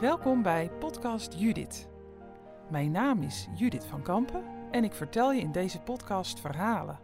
Welkom 0.00 0.42
bij 0.42 0.70
Podcast 0.78 1.34
Judith. 1.38 1.88
Mijn 2.70 2.90
naam 2.90 3.22
is 3.22 3.48
Judith 3.54 3.84
van 3.84 4.02
Kampen 4.02 4.42
en 4.70 4.84
ik 4.84 4.92
vertel 4.92 5.32
je 5.32 5.40
in 5.40 5.52
deze 5.52 5.80
podcast 5.80 6.40
verhalen. 6.40 6.98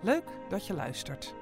Leuk 0.00 0.24
dat 0.48 0.66
je 0.66 0.74
luistert. 0.74 1.34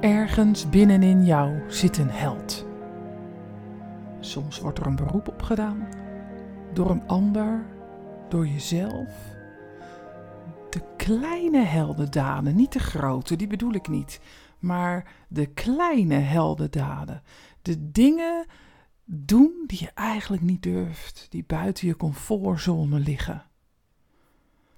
Ergens 0.00 0.68
binnenin 0.68 1.24
jou 1.24 1.70
zit 1.70 1.98
een 1.98 2.10
held. 2.10 2.66
Soms 4.20 4.60
wordt 4.60 4.78
er 4.78 4.86
een 4.86 4.96
beroep 4.96 5.28
op 5.28 5.42
gedaan, 5.42 5.88
door 6.72 6.90
een 6.90 7.06
ander, 7.08 7.66
door 8.28 8.46
jezelf. 8.46 9.35
De 10.76 10.94
kleine 10.96 11.62
heldendaden, 11.64 12.56
niet 12.56 12.72
de 12.72 12.78
grote, 12.78 13.36
die 13.36 13.46
bedoel 13.46 13.72
ik 13.72 13.88
niet, 13.88 14.20
maar 14.58 15.14
de 15.28 15.46
kleine 15.46 16.14
heldendaden. 16.14 17.22
De 17.62 17.90
dingen 17.90 18.46
doen 19.04 19.64
die 19.66 19.78
je 19.80 19.90
eigenlijk 19.94 20.42
niet 20.42 20.62
durft, 20.62 21.26
die 21.30 21.44
buiten 21.46 21.86
je 21.86 21.96
comfortzone 21.96 22.98
liggen. 22.98 23.44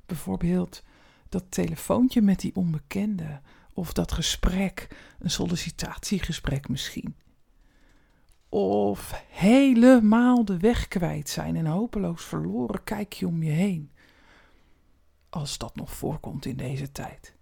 Bijvoorbeeld 0.07 0.83
dat 1.29 1.45
telefoontje 1.49 2.23
met 2.23 2.41
die 2.41 2.57
onbekende 2.57 3.41
of 3.73 3.93
dat 3.93 4.13
gesprek, 4.13 4.97
een 5.19 5.31
sollicitatiegesprek 5.31 6.69
misschien. 6.69 7.15
Of 8.49 9.25
helemaal 9.29 10.45
de 10.45 10.59
weg 10.59 10.89
kwijt 10.89 11.29
zijn 11.29 11.57
en 11.57 11.67
hopeloos 11.67 12.25
verloren 12.25 12.85
kijk 12.85 13.13
je 13.13 13.27
om 13.27 13.43
je 13.43 13.51
heen. 13.51 13.91
Als 15.31 15.59
dat 15.59 15.77
nog 15.77 15.93
voorkomt 15.93 16.45
in 16.45 16.57
deze 16.57 16.93
tijd. 16.93 17.37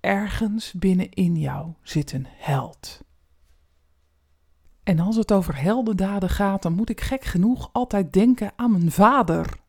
Ergens 0.00 0.72
binnenin 0.72 1.36
jou 1.36 1.72
zit 1.82 2.12
een 2.12 2.26
held. 2.28 3.04
En 4.82 4.98
als 4.98 5.16
het 5.16 5.32
over 5.32 5.60
heldendaden 5.60 6.28
gaat, 6.28 6.62
dan 6.62 6.72
moet 6.72 6.90
ik 6.90 7.00
gek 7.00 7.24
genoeg 7.24 7.68
altijd 7.72 8.12
denken 8.12 8.52
aan 8.56 8.70
mijn 8.70 8.92
vader 8.92 9.62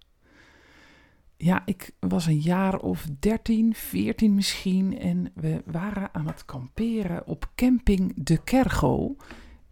ja, 1.37 1.61
ik 1.65 1.91
was 1.99 2.25
een 2.25 2.39
jaar 2.39 2.79
of 2.79 3.07
13, 3.19 3.75
14 3.75 4.33
misschien. 4.33 4.99
En 4.99 5.31
we 5.33 5.61
waren 5.65 6.13
aan 6.13 6.27
het 6.27 6.45
kamperen 6.45 7.27
op 7.27 7.51
camping 7.55 8.13
De 8.15 8.43
Kergo 8.43 9.15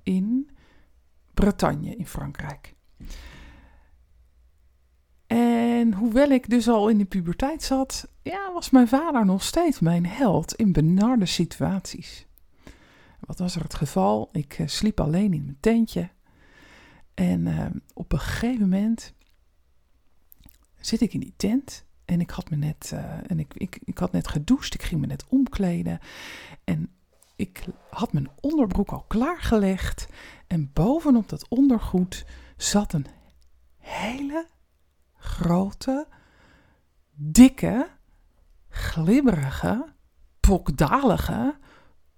in 0.04 0.50
Bretagne 1.34 1.96
in 1.96 2.08
Frankrijk. 2.08 2.74
En 5.84 5.94
hoewel 5.94 6.30
ik 6.30 6.50
dus 6.50 6.68
al 6.68 6.90
in 6.90 6.98
de 6.98 7.06
puberteit 7.06 7.64
zat, 7.64 8.08
ja, 8.22 8.52
was 8.54 8.70
mijn 8.70 8.88
vader 8.88 9.26
nog 9.26 9.44
steeds 9.44 9.80
mijn 9.80 10.06
held 10.06 10.56
in 10.56 10.72
benarde 10.72 11.26
situaties. 11.26 12.26
Wat 13.20 13.40
was 13.40 13.56
er 13.56 13.62
het 13.62 13.74
geval? 13.74 14.30
Ik 14.32 14.60
uh, 14.60 14.68
sliep 14.68 15.00
alleen 15.00 15.34
in 15.34 15.44
mijn 15.44 15.58
tentje. 15.60 16.10
En 17.14 17.46
uh, 17.46 17.66
op 17.94 18.12
een 18.12 18.20
gegeven 18.20 18.62
moment 18.62 19.14
zit 20.80 21.02
ik 21.02 21.14
in 21.14 21.20
die 21.20 21.34
tent 21.38 21.86
en 22.06 22.22
ik 22.22 22.30
had 22.30 22.50
me 22.50 22.56
net, 22.56 22.92
uh, 22.94 23.32
en 23.32 23.40
ik, 23.40 23.54
ik, 23.54 23.80
ik 23.84 23.98
had 23.98 24.12
net 24.12 24.28
gedoucht, 24.28 24.74
ik 24.74 24.82
ging 24.82 25.02
me 25.02 25.08
net 25.08 25.26
omkleden 25.30 26.00
en 26.64 26.92
ik 27.36 27.66
had 27.90 28.14
mijn 28.14 28.30
onderbroek 28.40 28.92
al 28.92 29.06
klaargelegd 29.08 30.08
en 30.48 30.70
bovenop 30.74 31.30
dat 31.30 31.48
ondergoed 31.48 32.26
zat 32.58 32.94
een 32.94 33.06
hele 33.78 34.52
grote, 35.24 36.08
dikke, 37.14 37.90
glibberige, 38.70 39.94
pokdalige 40.40 41.58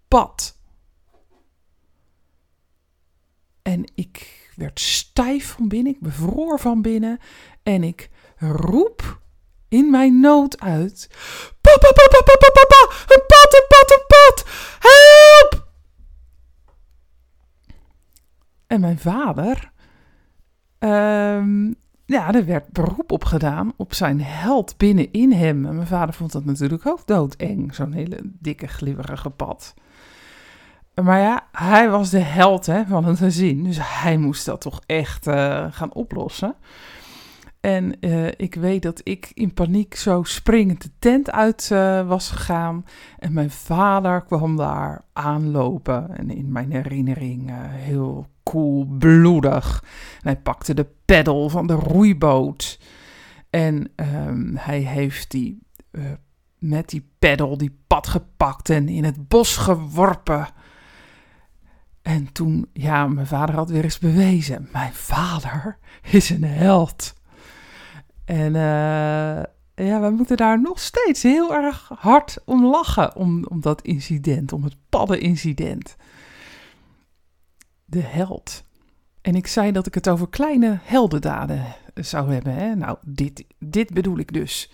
pad. 0.07 0.57
En 3.61 3.91
ik 3.95 4.49
werd 4.55 4.79
stijf 4.79 5.51
van 5.51 5.67
binnen, 5.67 5.93
ik 5.93 5.99
bevroor 5.99 6.59
van 6.59 6.81
binnen 6.81 7.19
en 7.63 7.83
ik 7.83 8.09
roep 8.37 9.21
in 9.67 9.89
mijn 9.89 10.19
nood 10.19 10.59
uit: 10.59 11.07
Papa, 11.61 11.91
papa, 11.93 12.21
papa, 12.23 12.49
papa, 12.53 12.95
een 13.07 13.23
pad, 13.27 13.53
een 13.53 13.67
pad, 13.67 13.91
een 13.91 14.05
pad, 14.07 14.45
help! 14.79 15.67
En 18.67 18.79
mijn 18.79 18.99
vader, 18.99 19.71
um, 20.79 21.75
ja, 22.05 22.33
er 22.33 22.45
werd 22.45 22.71
beroep 22.71 23.11
op 23.11 23.23
gedaan 23.23 23.73
op 23.75 23.93
zijn 23.93 24.21
held 24.21 24.77
binnenin 24.77 25.31
hem. 25.31 25.65
En 25.65 25.75
mijn 25.75 25.87
vader 25.87 26.13
vond 26.13 26.31
dat 26.31 26.45
natuurlijk 26.45 26.85
ook 26.85 27.07
doodeng, 27.07 27.75
zo'n 27.75 27.91
hele 27.91 28.19
dikke, 28.23 28.67
glibberige 28.67 29.29
pad. 29.29 29.73
Maar 31.03 31.19
ja, 31.19 31.47
hij 31.51 31.89
was 31.89 32.09
de 32.09 32.19
held 32.19 32.65
hè, 32.65 32.85
van 32.85 33.05
het 33.05 33.17
gezin, 33.17 33.63
dus 33.63 33.77
hij 33.81 34.17
moest 34.17 34.45
dat 34.45 34.61
toch 34.61 34.81
echt 34.85 35.27
uh, 35.27 35.65
gaan 35.69 35.93
oplossen. 35.93 36.55
En 37.65 37.95
uh, 37.99 38.27
ik 38.27 38.55
weet 38.55 38.81
dat 38.81 39.01
ik 39.03 39.31
in 39.33 39.53
paniek 39.53 39.95
zo 39.95 40.23
springend 40.23 40.81
de 40.81 40.89
tent 40.99 41.31
uit 41.31 41.69
uh, 41.73 42.07
was 42.07 42.29
gegaan. 42.29 42.85
En 43.19 43.33
mijn 43.33 43.51
vader 43.51 44.23
kwam 44.23 44.55
daar 44.55 45.01
aanlopen. 45.13 46.17
En 46.17 46.29
in 46.29 46.51
mijn 46.51 46.71
herinnering 46.71 47.49
uh, 47.49 47.55
heel 47.59 48.27
koelbloedig. 48.43 49.83
Hij 50.21 50.37
pakte 50.37 50.73
de 50.73 50.87
peddel 51.05 51.49
van 51.49 51.67
de 51.67 51.73
roeiboot. 51.73 52.79
En 53.49 53.91
um, 53.95 54.55
hij 54.55 54.79
heeft 54.79 55.31
die, 55.31 55.59
met 56.57 56.89
die 56.89 57.09
peddel 57.19 57.57
die 57.57 57.77
pad 57.87 58.07
gepakt 58.07 58.69
en 58.69 58.89
in 58.89 59.03
het 59.03 59.27
bos 59.27 59.57
geworpen. 59.57 60.47
En 62.01 62.31
toen, 62.31 62.69
ja, 62.73 63.07
mijn 63.07 63.27
vader 63.27 63.55
had 63.55 63.69
weer 63.69 63.83
eens 63.83 63.99
bewezen. 63.99 64.69
Mijn 64.71 64.93
vader 64.93 65.77
is 66.01 66.29
een 66.29 66.43
held. 66.43 67.13
En 68.25 68.53
uh, 68.53 69.43
ja, 69.87 70.01
we 70.01 70.09
moeten 70.09 70.37
daar 70.37 70.61
nog 70.61 70.79
steeds 70.79 71.23
heel 71.23 71.53
erg 71.53 71.91
hard 71.97 72.37
om 72.45 72.65
lachen, 72.65 73.15
om, 73.15 73.45
om 73.45 73.61
dat 73.61 73.81
incident, 73.81 74.53
om 74.53 74.63
het 74.63 74.75
paddenincident. 74.89 75.95
De 77.85 78.01
held. 78.01 78.63
En 79.21 79.35
ik 79.35 79.47
zei 79.47 79.71
dat 79.71 79.87
ik 79.87 79.93
het 79.93 80.09
over 80.09 80.29
kleine 80.29 80.79
heldendaden 80.83 81.75
zou 81.93 82.33
hebben. 82.33 82.53
Hè? 82.53 82.75
Nou, 82.75 82.97
dit, 83.05 83.45
dit 83.59 83.93
bedoel 83.93 84.17
ik 84.17 84.33
dus. 84.33 84.71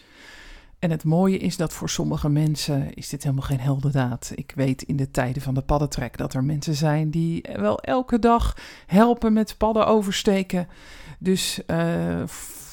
En 0.79 0.91
het 0.91 1.03
mooie 1.03 1.37
is 1.37 1.57
dat 1.57 1.73
voor 1.73 1.89
sommige 1.89 2.29
mensen 2.29 2.93
is 2.93 3.09
dit 3.09 3.23
helemaal 3.23 3.45
geen 3.45 3.59
heldendaad. 3.59 4.31
Ik 4.35 4.51
weet 4.55 4.81
in 4.81 4.95
de 4.95 5.11
tijden 5.11 5.41
van 5.41 5.53
de 5.53 5.61
paddentrek 5.61 6.17
dat 6.17 6.33
er 6.33 6.43
mensen 6.43 6.75
zijn 6.75 7.09
die 7.09 7.45
wel 7.55 7.79
elke 7.79 8.19
dag 8.19 8.57
helpen 8.85 9.33
met 9.33 9.57
padden 9.57 9.87
oversteken. 9.87 10.67
Dus 11.19 11.61
uh, 11.67 12.23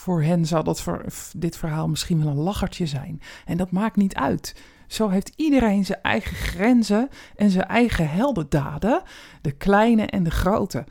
voor 0.08 0.22
hen 0.22 0.46
zal 0.46 0.64
dat 0.64 0.80
voor 0.80 1.04
dit 1.36 1.56
verhaal 1.56 1.88
misschien 1.88 2.18
wel 2.18 2.28
een 2.28 2.36
lachertje 2.36 2.86
zijn. 2.86 3.20
En 3.44 3.56
dat 3.56 3.70
maakt 3.70 3.96
niet 3.96 4.14
uit. 4.14 4.60
Zo 4.86 5.08
heeft 5.08 5.32
iedereen 5.36 5.84
zijn 5.84 6.02
eigen 6.02 6.36
grenzen 6.36 7.08
en 7.36 7.50
zijn 7.50 7.66
eigen 7.66 8.10
heldendaden, 8.10 9.02
de 9.42 9.52
kleine 9.52 10.06
en 10.06 10.22
de 10.22 10.30
grote. 10.30 10.86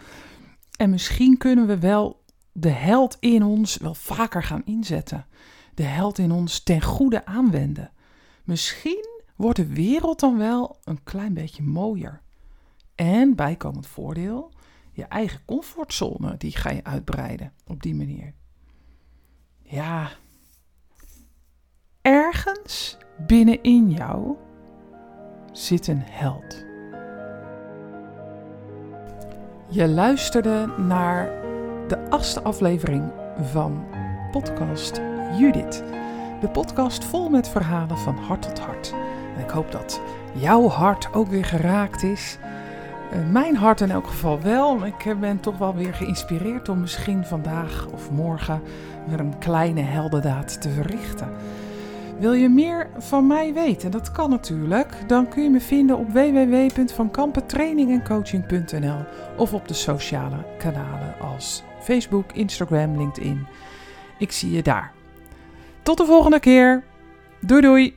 En 0.77 0.89
misschien 0.89 1.37
kunnen 1.37 1.67
we 1.67 1.79
wel 1.79 2.23
de 2.51 2.69
held 2.69 3.17
in 3.19 3.43
ons 3.43 3.77
wel 3.77 3.93
vaker 3.93 4.43
gaan 4.43 4.61
inzetten. 4.65 5.25
De 5.73 5.83
held 5.83 6.17
in 6.17 6.31
ons 6.31 6.63
ten 6.63 6.81
goede 6.81 7.25
aanwenden. 7.25 7.91
Misschien 8.43 9.07
wordt 9.35 9.57
de 9.57 9.67
wereld 9.67 10.19
dan 10.19 10.37
wel 10.37 10.77
een 10.83 11.03
klein 11.03 11.33
beetje 11.33 11.63
mooier. 11.63 12.21
En 12.95 13.35
bijkomend 13.35 13.87
voordeel, 13.87 14.51
je 14.91 15.03
eigen 15.03 15.41
comfortzone, 15.45 16.37
die 16.37 16.57
ga 16.57 16.69
je 16.69 16.83
uitbreiden 16.83 17.53
op 17.65 17.81
die 17.81 17.95
manier. 17.95 18.33
Ja, 19.69 20.09
ergens 22.01 22.97
binnenin 23.17 23.91
jou 23.91 24.35
zit 25.51 25.87
een 25.87 26.01
held. 26.05 26.65
Je 29.69 29.87
luisterde 29.87 30.73
naar 30.77 31.25
de 31.87 32.09
achtste 32.09 32.41
aflevering 32.41 33.11
van 33.41 33.85
podcast 34.31 35.01
Judith. 35.37 35.83
De 36.41 36.49
podcast 36.51 37.03
vol 37.03 37.29
met 37.29 37.49
verhalen 37.49 37.97
van 37.97 38.17
hart 38.17 38.41
tot 38.41 38.59
hart. 38.59 38.93
En 39.35 39.43
ik 39.43 39.49
hoop 39.49 39.71
dat 39.71 40.01
jouw 40.33 40.67
hart 40.67 41.13
ook 41.13 41.27
weer 41.27 41.45
geraakt 41.45 42.03
is 42.03 42.37
mijn 43.31 43.55
hart 43.55 43.81
in 43.81 43.91
elk 43.91 44.07
geval 44.07 44.41
wel. 44.41 44.85
Ik 44.85 45.05
eh, 45.05 45.15
ben 45.15 45.39
toch 45.39 45.57
wel 45.57 45.75
weer 45.75 45.93
geïnspireerd 45.93 46.69
om 46.69 46.79
misschien 46.79 47.25
vandaag 47.25 47.87
of 47.93 48.11
morgen 48.11 48.61
weer 49.07 49.19
een 49.19 49.37
kleine 49.37 49.81
heldendaad 49.81 50.61
te 50.61 50.69
verrichten. 50.69 51.29
Wil 52.19 52.33
je 52.33 52.49
meer 52.49 52.89
van 52.97 53.27
mij 53.27 53.53
weten? 53.53 53.91
Dat 53.91 54.11
kan 54.11 54.29
natuurlijk. 54.29 54.93
Dan 55.07 55.27
kun 55.27 55.43
je 55.43 55.49
me 55.49 55.59
vinden 55.59 55.97
op 55.97 56.09
www.vankampentrainingencoaching.nl 56.09 59.05
of 59.37 59.53
op 59.53 59.67
de 59.67 59.73
sociale 59.73 60.45
kanalen 60.57 61.19
als 61.19 61.63
Facebook, 61.81 62.31
Instagram, 62.31 62.97
LinkedIn. 62.97 63.45
Ik 64.17 64.31
zie 64.31 64.51
je 64.51 64.63
daar. 64.63 64.91
Tot 65.83 65.97
de 65.97 66.05
volgende 66.05 66.39
keer. 66.39 66.83
Doei 67.41 67.61
doei! 67.61 67.96